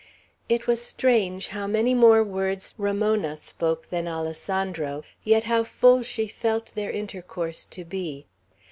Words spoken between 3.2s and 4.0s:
spoke